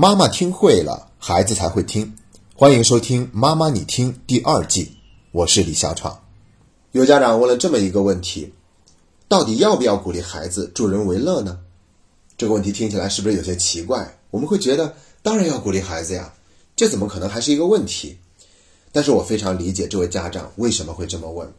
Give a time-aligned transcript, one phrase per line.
[0.00, 2.14] 妈妈听会了，孩子才会听。
[2.54, 4.92] 欢迎收听《妈妈你听》第二季，
[5.32, 6.22] 我是李小闯。
[6.92, 8.54] 有家长问了这么一个问题：
[9.26, 11.58] 到底要不要鼓励孩子助人为乐呢？
[12.36, 14.16] 这个问题听起来是不是有些奇怪？
[14.30, 16.32] 我们会觉得，当然要鼓励孩子呀，
[16.76, 18.16] 这怎么可能还是一个问题？
[18.92, 21.52] 但是我非常理解这位家长为什么会这么问。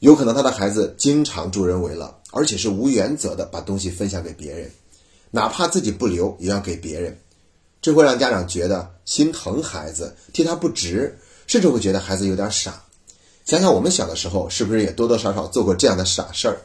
[0.00, 4.70] 有可能他的孩子经常助人为乐，而且是无原则的把东西分享给别人，
[5.30, 7.18] 哪怕自己不留也要给别人。
[7.84, 12.82] 这会让家长觉得心疼孩子，替他不值，甚至会觉得孩子有点傻。
[13.44, 16.56] 想想我们小的时候，是不是也多多少少做过这样的傻事儿？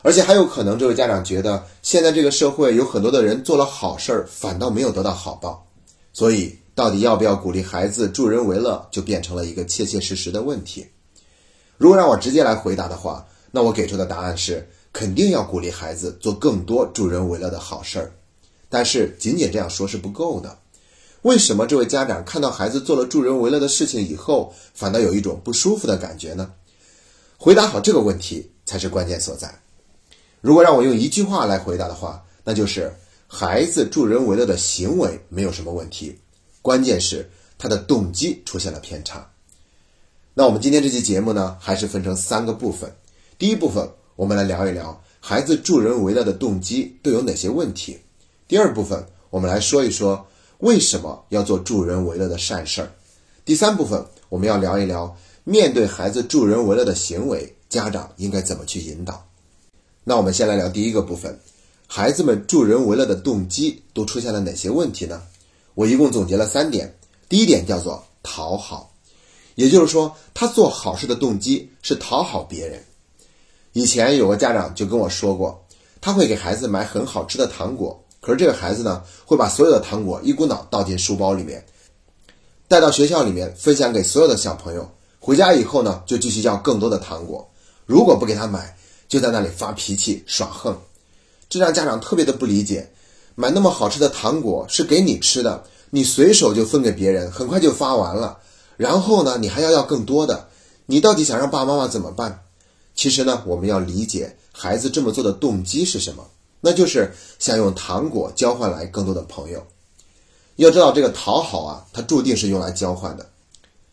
[0.00, 5.66] 而且还有可能，这位家长觉得现在这个社会有很多的人做了好事儿，反倒没有得到好报。
[6.14, 10.86] 所以，到底要不要鼓励孩子助人为乐，就变成了一个切切实实的问题。
[11.76, 18.10] 如果让我直接来回答的话，那我给出的答案是：肯定要鼓励孩子做更多助人为乐的好事儿。
[18.72, 20.58] 但是仅仅这样说是不够的，
[21.20, 26.50] 为什么这位家长看到孩子做了助人为乐的事情以后，反倒有一种不舒服的感觉呢？
[27.36, 29.54] 回答好这个问题才是关键所在。
[30.40, 32.90] 如果让我用一句话来回答的话，那就是
[33.26, 36.18] 孩子助人为乐的行为没有什么问题，
[36.62, 39.30] 关键是他的动机出现了偏差。
[40.32, 42.90] 那我们今天这期节目呢，还是分成三个部分。
[43.36, 43.86] 第一部分，
[44.16, 47.98] 我们来聊一聊孩子助人为乐的动机都有哪些问题。
[48.52, 50.26] 第二部分，我们来说一说
[50.58, 52.92] 为什么要做助人为乐的善事儿。
[53.46, 59.26] 第三部分，我们要聊一聊面对孩子助人为乐的行为，家长应该怎么去引导。
[60.04, 61.40] 那我们先来聊第一个部分，
[61.86, 65.22] 孩子们助人为乐的动机都出现了哪些问题呢？
[65.72, 66.94] 我一共总结了三点。
[67.30, 68.92] 第一点叫做讨好，
[69.54, 72.84] 也就是说，他做好事的动机是讨好别人。
[73.72, 75.64] 以前有个家长就跟我说过，
[76.02, 77.98] 他会给孩子买很好吃的糖果。
[78.22, 81.66] 可是这个孩子呢，会把所有的糖果一股脑倒进书包里面，
[82.68, 84.88] 带到学校里面分享给所有的小朋友。
[85.18, 87.44] 回家以后呢，就继续要更多的糖果。
[87.84, 88.76] 如果不给他买，
[89.08, 90.78] 就在那里发脾气耍横，
[91.48, 92.88] 这让家长特别的不理解。
[93.34, 98.38] 买那么好吃的糖果是给你吃的，你随手就分给别人，很快就发完了。
[98.76, 100.46] 然后呢，你还要要更多的，
[100.86, 102.44] 你到底想让爸爸妈妈怎么办？
[102.94, 106.24] 其实呢，我们要理解孩子这么做的动机是什么。
[106.62, 109.62] 那就是想用糖果交换来更多的朋友。
[110.56, 113.26] 要知道，这个讨好啊，它注定是用来交换的。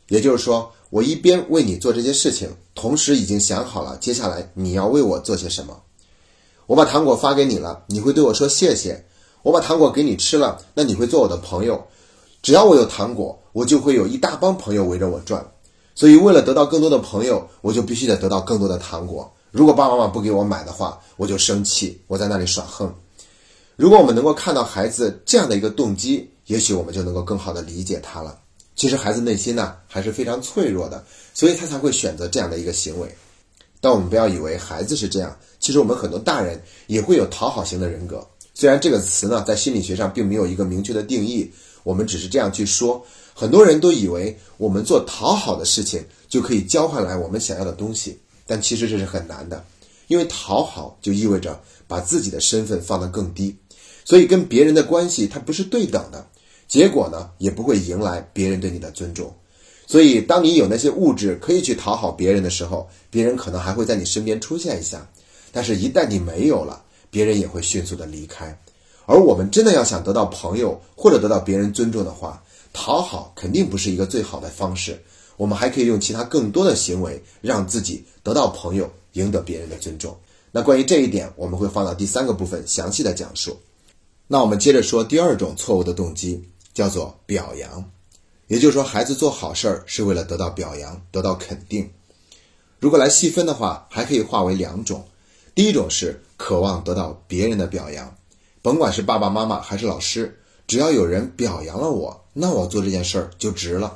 [0.07, 5.81] 也就是说，我一边为你做这些事情，同时已经想好了接下来你要为我做些什么。
[6.67, 9.05] 我把糖果发给你了，你会对我说谢谢。
[9.41, 11.87] 我把糖果给你吃了，那你会做我的朋友。
[12.43, 15.45] 只要我有糖果，我就会有一大帮朋友围着我转。
[15.95, 19.33] 所以，为了得到更多的朋友，我就必须得得到更多的糖果。
[19.51, 22.93] 如果爸爸妈妈不给我买的话，我就生气，我在那里耍横。
[23.75, 28.39] 如果我们能够看到孩子这样的一个动机，也许我们就能够更好的理解他了。
[28.75, 33.13] 其实孩子内心呢还是非常脆弱的，所以他才会选择这样的一个行为。
[33.81, 38.25] 但我们不要以为孩子是这样，其实我们很多大人也会有讨好型的人格。
[38.53, 41.49] 虽然这个词呢在心理学上并没有一个明确的定义，
[41.83, 43.03] 我们只是这样去说。
[43.33, 48.19] 很多人都以为我们做讨好的事情就可以交换来我们想要的东西。
[48.49, 49.63] 但其实这是很难的，
[50.07, 53.55] 因为讨好就意味着把自己的身份放得更低，
[54.03, 56.25] 所以跟别人的关系它不是对等的，
[56.67, 59.31] 结果呢也不会迎来别人对你的尊重。
[59.85, 65.07] 所以当你有那些物质可以去讨好别人的时候，别人可能还会在你身边出现一下，
[65.51, 68.59] 但是一旦你没有了，别人也会迅速的离开。
[69.05, 72.43] 而我们真的要想得到朋友或者得到别人尊重的话，
[72.73, 74.99] 讨好肯定不是一个最好的方式。
[75.39, 80.13] 我们还可以用其他更多的行为，让自己得到朋友，赢得别人的尊重。
[80.51, 83.57] 那关于这一点，我们会放到第三个部分详细的讲述。
[84.27, 87.89] 那我们接着说第二种错误的动机，叫做表扬。
[88.47, 91.89] 也就是说，孩子做好事儿是为了得到表扬，得到肯定。
[92.81, 95.07] 如果来细分的话，还可以划为两种。
[95.55, 98.13] 第一种是渴望得到别人的表扬，
[98.61, 103.95] 甭管是爸爸妈妈还是老师，只要有人表扬了我，那我做这件事儿就值了。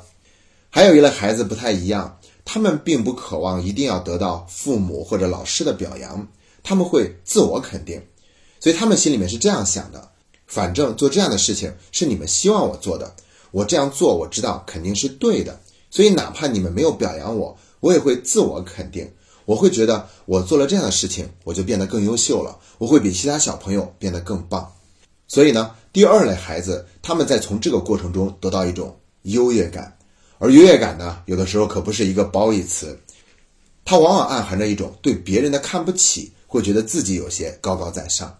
[0.74, 6.26] 还有一类孩子不太一样，他们并不渴望一定要得到父母或者老师的表扬，
[6.64, 8.02] 他们会自我肯定，
[8.58, 10.10] 所以他们心里面是这样想的：
[10.48, 13.14] 反正做这样的事情是你们希望我做的，
[13.52, 15.60] 我这样做我知道肯定是对的，
[15.92, 19.08] 所以哪怕你们没有表扬我，我也会自我肯定，
[19.44, 24.72] 我会觉得我做了这样的事情，我就变得更优秀了，我会比其他小朋友变得更棒。
[25.28, 29.96] 所以呢，第二类孩子他们在从这个过程中得到一种优越感。
[30.38, 32.98] 而优越感呢，有的时候可不是一个褒义词，
[33.84, 38.36] 它往往暗含着一种对别人的看不起，会觉得自己有些高高在上。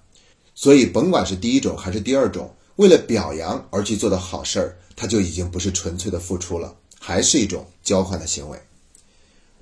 [0.54, 8.58] 所以，甭管是第一种还是第二种，为了表扬而去做的好事儿，它就已经不是纯粹的付出了，还是一种交换的行为。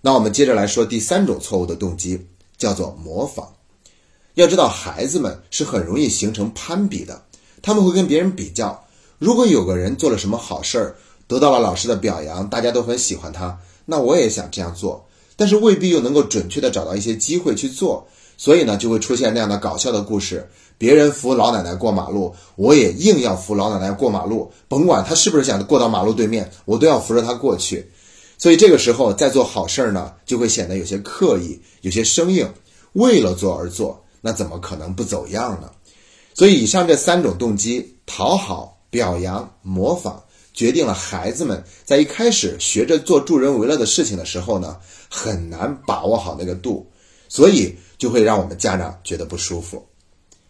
[0.01, 2.27] 那我们接着来说第三种错误的动机，
[2.59, 3.51] 叫做模仿。
[4.35, 7.23] 要知道，孩子们是很容易形成攀比的，
[7.63, 8.85] 他们会跟别人比较。
[9.19, 10.97] 如果有个人做了什么好事儿，
[11.33, 15.03] 得到了老师的表扬，大家都很喜欢他，那我也想这样做，
[15.35, 18.07] 但是未必又能够准确的找到一些机会去做，
[18.37, 20.47] 所以呢，就会出现那样的搞笑的故事。
[20.77, 27.91] 别人扶老奶奶过马路，我也硬要扶老奶奶过马路，甭管他是不是想过到马路对面，我都要扶着他过去。
[28.37, 32.47] 所以这个时候再做好事儿呢，就会显得有些刻意，有些生硬，
[32.93, 35.71] 为了做而做，那怎么可能不走样呢？
[36.35, 40.21] 所以以上这三种动机——讨好、表扬、模仿，
[40.53, 44.77] 决定了孩子们在一开始学着做助人为乐的事情的时候呢，
[45.09, 46.87] 很难把握好那个度，
[47.29, 49.85] 所以就会让我们家长觉得不舒服。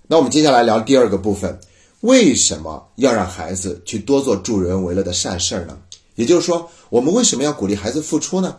[0.07, 1.59] 那我们接下来聊第二个部分，
[2.01, 5.79] 为什么要让孩子去多做助人为乐的善事儿呢？
[6.17, 8.57] 也就是说，我们为什么要鼓励孩子付出呢？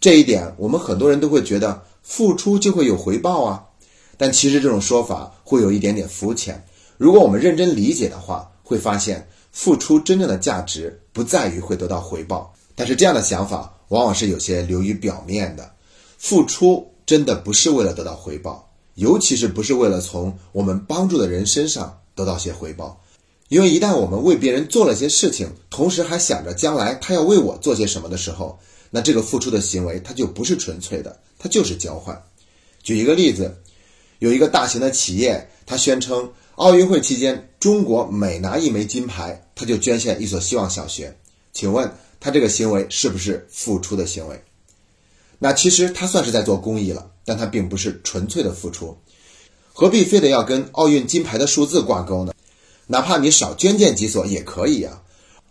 [0.00, 3.62] 这一点，我们很多人都会觉得付出就会有回报啊。
[4.16, 6.64] 但其实这种说法会有一点点肤浅。
[6.96, 12.54] 如果我们认真理解的话，会发现付出真正的价值不在于会得到回报。
[12.74, 15.70] 但是这样的想法往往是有些流于表面的。
[16.18, 18.66] 付出真的不是为了得到回报。
[18.96, 23.00] 尤其是不是为了从我们帮助的人身上得到些回报，
[23.48, 28.58] 因为一旦我们为别人做了些事情，同时还想着将来他要为我做些什么的时候，
[28.90, 32.20] 那这个付出的行为它就不是纯粹的，它就是交换。
[32.82, 33.56] 举一个例子，
[34.18, 41.16] 有一个大型的企业，他宣称奥运会期间中国每拿一枚金牌，他就捐献一所希望小学。
[41.54, 41.90] 请问
[42.20, 44.38] 他这个行为是不是付出的行为？
[45.38, 47.10] 那其实他算是在做公益了。
[47.24, 48.94] 但他并不是纯粹的付出，
[49.72, 52.34] 何必非得要跟奥运金牌的数字挂钩呢？
[52.86, 55.00] 哪怕你少捐献几所也可以啊。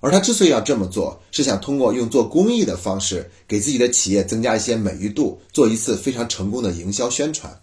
[0.02, 7.60] 而他之所以要这么做，是想通过用做公益的方式，给自己的企业增加一些美誉度，做一次非常成功的营销宣传。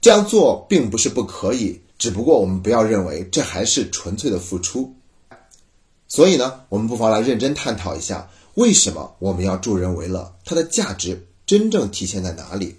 [0.00, 4.94] 这样做并不是不可以，只不过我们不要认为这还是纯粹的付出。
[6.08, 10.34] 所以呢，我们不妨来认真探讨一下，为什么我们要助人为乐？
[10.44, 12.76] 它的价值真正体现在哪里？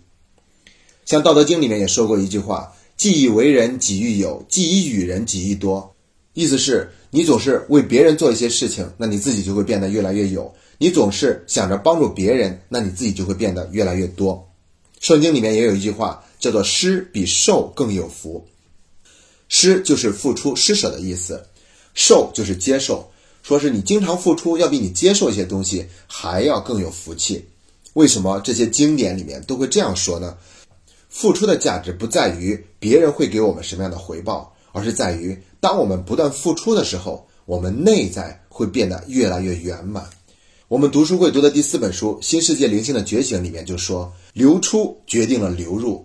[1.05, 5.93] 像《道德经》里面也说过一句话：“既以为人，己欲有；既以与人，己欲多。”
[6.33, 10.43] 意思是你总是为别人做一些事情，那你自己就会变得越来越有；
[10.77, 14.49] 你总是想着帮助别人，那你自己就会变得越来越多。
[14.99, 18.45] 圣经里面也有一句话，叫做“施比受更有福”。
[19.47, 21.45] 施就是付出、施舍的意思，
[21.93, 23.09] 受就是接受。
[23.43, 27.45] 说是你经常付出，要比你接受一些东西还要更有福气。
[27.93, 30.35] 为什么这些经典里面都会这样说呢？
[31.09, 40.09] 付出的价值不在于别人会给我们什么样的回报，而是在于当我们不断付出的时候，我们内在会变得越来越圆满。
[40.67, 46.03] 我们读书会读的第四本书《新世界灵性的觉醒》里面就说：“流出决定了流入，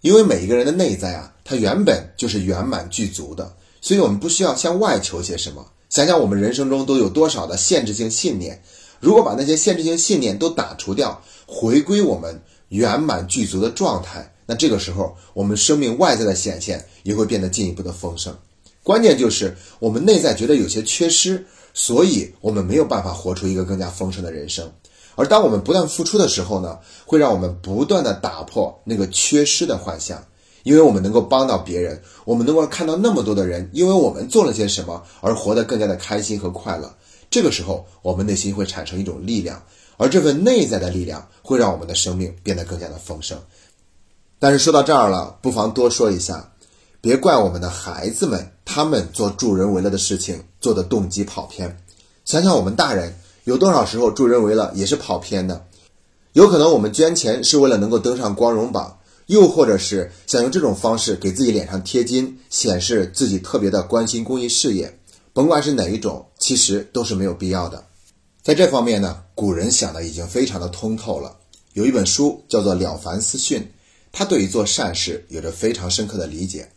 [0.00, 5.66] 因为每一个人的内在啊，它原本就是圆满具足的，所以我们不需要向外求些什么。
[5.88, 8.62] 想想我们人生中都有多少的限制性信念，
[9.00, 12.40] 如果把那些限制性信念都打除掉，回归我们。”
[12.70, 18.36] 圆满具足的状态，那这个时候我们生命外在的显现也会变得进一步的丰盛。
[18.82, 24.68] 关键就是我们内在觉得有些缺失，所以我们没有办法活出一个更加丰盛的人生。
[25.14, 30.20] 而当我们不断付出的时候呢，会让我们不断的打破那个缺失的幻象，
[30.66, 36.92] 因为我们能够帮到别人，我们能够看到那么多的人，因为我们做了些什么而活得更加的开心和快乐。
[37.30, 39.62] 这个时候，我们内心会产生一种力量。
[39.96, 43.38] 而这份内在的力量会让我们的生命变得更加的丰盛。
[44.40, 46.52] 但是说到这儿了，不妨多说一下，
[47.00, 51.78] 别怪我们的孩子们，他们做助人为乐的事情做的动机跑偏。
[52.24, 55.64] 想想我们大人，有多少时候助人为乐也是跑偏的？
[56.32, 64.98] 有可能我们捐钱是为了能够登上光荣榜，又或者是想用这种方式给自己脸上贴金，显示自己特别的关心公益事业。
[65.32, 67.84] 甭管是哪一种，其实都是没有必要的。
[68.42, 71.36] 在这方面呢，古人想的已经非常的通透了。
[71.72, 73.60] 有一本书叫做《了凡四训》，
[74.12, 76.68] 他对于做善事有着非常深刻的理解。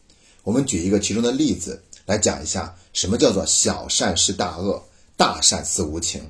[0.44, 4.84] 我们举一个其中的例子来讲一下，什么叫做小善是大恶，
[5.16, 6.22] 大善似无情。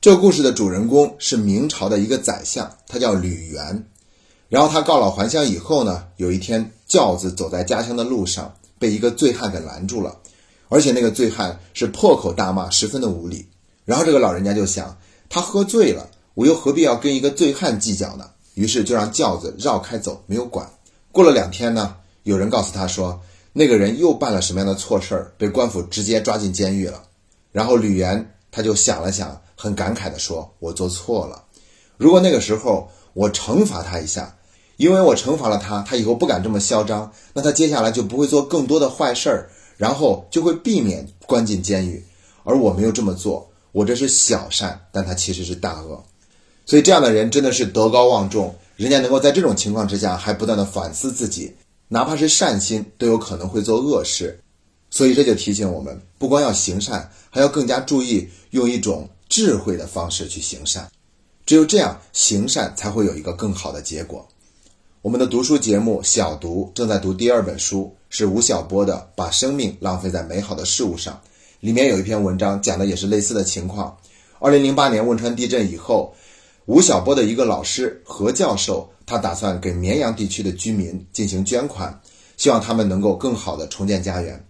[0.00, 3.86] 这故事的主人公是明朝的一个宰相，他叫吕元。
[4.50, 10.18] 然后他告老还乡以后呢，有一天轿子走在家乡的路上，被一个醉汉给拦住了，
[10.68, 13.46] 而且那个醉汉是破口大骂，十分的无礼。
[13.84, 18.28] 然后这个老人家就想，他喝醉了，我又何必要跟一个醉汉计较呢？
[18.54, 20.68] 于是就让轿子绕开走，没有管。
[21.12, 23.20] 过了两天呢，有人告诉他说，
[23.52, 27.04] 那个人又办了什么样的错事儿，被官府直接抓进监狱了。
[27.52, 31.44] 然后吕岩他就想了想，很感慨地说：“我做错了。
[31.96, 34.36] 如果那个时候我惩罚他一下，
[34.80, 42.02] 因为我惩罚了他，他以后不敢这么嚣张，那他接下来就不会做更多的坏事儿，然后就会避免关进监狱。
[42.44, 46.02] 而我没有这么做，我这是小善，但他其实是大恶。
[46.64, 51.54] 所以这样的人真的是德高望重，人家能够在这种情况之下还不断的反思自己。”
[51.92, 54.40] 哪怕是善心，都有可能会做恶事，
[54.88, 60.90] 所以这就提醒我们，不光要行善，还要更加注意用一种智慧的方式去行善。
[61.44, 64.26] 只有这样，行善才会有一个更好的结果。
[65.02, 71.14] 我们的读书节目《小读》正在读第二本书，是吴晓波的《把生命浪费在美好的事物上》，
[71.60, 73.96] 里面有一篇文章讲的也是类似的情况。
[74.40, 76.14] 二零零八年汶川地震以后，
[76.66, 78.88] 吴晓波的一个老师何教授。
[79.06, 81.98] 他打算给绵阳地区的居民进行捐款，
[82.36, 84.46] 希望他们能够更好的重建家园。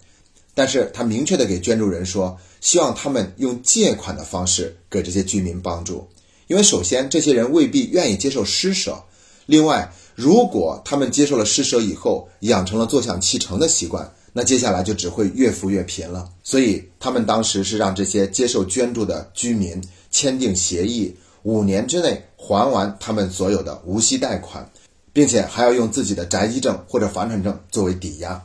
[0.53, 6.07] 但是他明确的给捐助人说，希望他们用借款的方式给这些居民帮助，
[6.49, 9.03] 因为首先这些人未必愿意接受施舍，
[9.47, 16.29] 另外如果他们接受了施舍以后，养成了坐享其成的习惯，那接下来就只会越富越贫了。
[16.43, 21.17] 所以他们当时是让这些接受捐助的居民签订协议。
[21.45, 24.71] 五年之内还完他们所有的无息贷款，
[25.11, 28.39] 并且还要用自己的宅基证或者房产证作为抵押。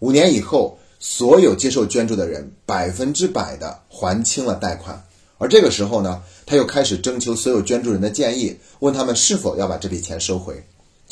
[0.00, 5.00] 五年以后，所有接受捐助的人百分之百的还清了贷款。
[5.38, 10.60] 而这个时候呢，他又开始征求所有捐助人的建议，问他们是否要把这笔钱收回。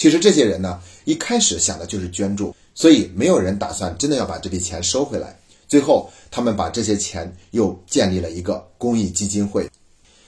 [0.00, 5.38] 其实这些人呢，一开始想的就是捐助，所以没有人打算真的要把这笔钱收回来。
[5.68, 9.68] 最后，他们把这些钱又建立了一个公益基金会。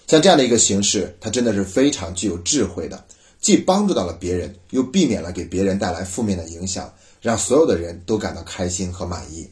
[0.07, 3.02] 像这样的一个形式，它真的是非常具有智慧的，
[3.41, 9.49] 既帮助到了别人，又避免了给别人带来负面的影响，让所有的人都感到开心和满意。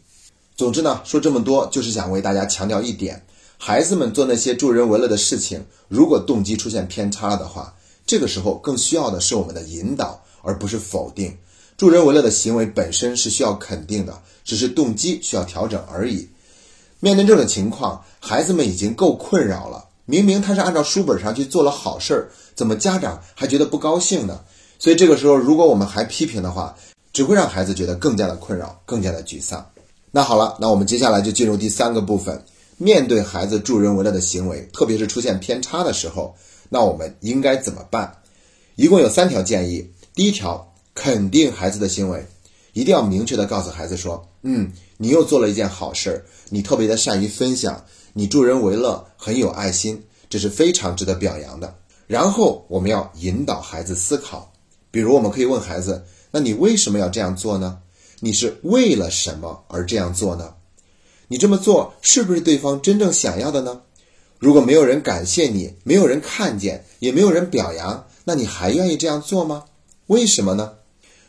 [0.54, 3.24] 总之呢，说这么多就是想为大家强调一点：
[3.56, 7.74] 孩子们做那些助人为乐的事情，如果动机出现偏差的话，
[8.06, 11.36] 这个时候更需要的是我们的引导，而不是否定。
[11.76, 16.28] 助人为乐的行为本身是需要肯定的，只是动机需要调整而已。
[16.98, 19.86] 面对这种情况，孩子们已经够困扰了。
[20.04, 24.40] 明明他是按照书本上去做了好事儿，怎么家长还觉得不高兴呢？
[24.78, 26.76] 所以这个时候，如果我们还批评的话，
[27.12, 29.64] 只会让孩子觉得更加的困扰，更加的沮丧。
[30.10, 32.44] 那好了，那我们接下来就进入第三个部分。
[32.76, 36.34] 面对孩子助人为乐的行为，特别是出现偏差的时候，
[36.70, 38.10] 那我们应该怎么办？
[38.76, 39.86] 一共有三条建议。
[40.14, 42.26] 第一条，肯定孩子的行为，
[42.72, 51.72] 一定要明确的告诉孩子说：“嗯，你又做了一件好事儿，你特别的善于分享。”你助人为乐，很有爱心，这是非常值得表扬的。
[52.08, 54.52] 然后我们要引导孩子思考，
[54.90, 57.78] 比如我们可以问孩子：“那你为什么要这样做呢？
[58.18, 60.54] 你是为了什么而这样做呢？
[61.28, 63.80] 你这么做是不是对方真正想要的呢？
[64.40, 69.62] 如果没有人感谢你，没有人看见，也没有人表扬，那你还愿意这样做吗？
[70.08, 70.72] 为什么呢？”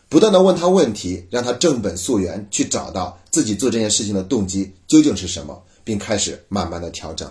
[0.09, 5.61] 不断的问他问题，让他正本溯源，去找到自己做这件事情的动机究竟是什么。
[5.83, 7.27] 并开始慢慢的调整。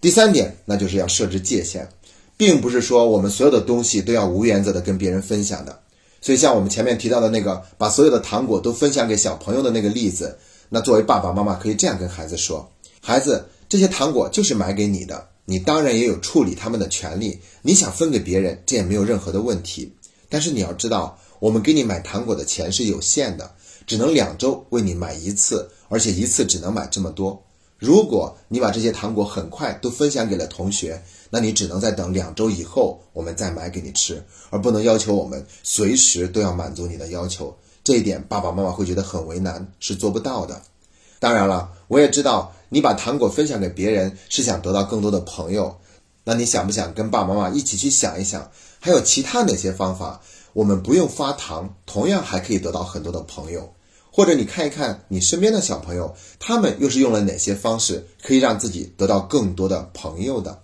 [0.00, 1.88] 第三点，那就是要设置界限，
[2.36, 5.78] 并不是说我们所有的东西都要无原则的跟别人分享的。
[6.20, 10.36] 所以，像我们前面提到的那个把所有的糖果都分享给小朋友的那个例子，
[10.68, 12.68] 那作为爸爸妈妈可以这样跟孩子说：
[13.00, 17.40] 孩子，这些糖果就是买给你的，你当然也有处理他们的权利。
[17.60, 19.92] 你想分给别人，这也没有任何的问题。
[20.28, 23.52] 但是你要知道，我们给你买糖果的钱是有限的。
[23.84, 27.42] 只能两周为你买一次，而且一次只能买这么多。
[27.80, 37.52] 如果你把这些糖果很快都分享给了同学，那你只能再等两周以后，我们再买给你吃，而不能要求我们随时都要满足你的要求。
[37.82, 40.62] 这一点爸爸妈妈会觉得很为难，是做不到的。
[41.18, 45.76] 当然了，我也知道你把糖果分享给别人是想得到更多的朋友，
[46.24, 48.50] 那你想不想跟爸爸妈妈一起去想一想，
[48.80, 50.20] 还有其他哪些方法？
[50.54, 53.72] 我们不用发糖，同样还可以得到很多的朋友。
[54.10, 60.58] 或者你看一看你身边的小朋友，他们又是用了哪些方式可以让自己得到更多的朋友的？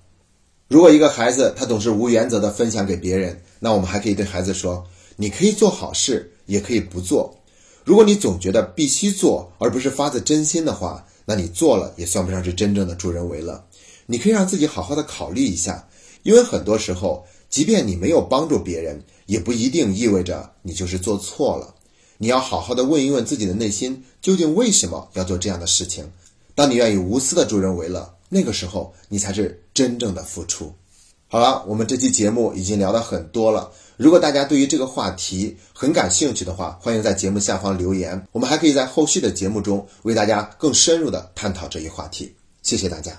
[0.66, 7.36] 如果一个孩子他总是无原则的分享给别人，那我们还可以对孩子说：你可以做好事，也可以不做。
[7.84, 13.64] 如果你总觉得必须做，而不是发自真心的话，那你做了也算不上是真正的助人为乐。
[14.06, 15.88] 你可以让自己好好的考虑一下，
[16.22, 19.02] 因为很多时候，即便你没有帮助别人。
[19.26, 21.72] 也不一定意味着你就是做错了，
[22.18, 26.04] 你要好好的问一问自己的内心，究竟为什么要做这样的事情？
[26.56, 30.74] 当你愿意无私的助人为乐，那个时候你才是真正的付出。
[31.28, 33.70] 好了，我们这期节目已经聊了很多了。
[34.00, 42.35] 如果大家对于这个话题很感兴趣的话，欢迎在节目下方留言，我们还可以在后续的节目中为大家更深入的探讨这一话题。
[42.62, 43.12] 谢谢大家。